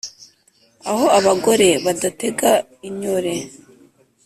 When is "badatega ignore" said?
1.83-3.33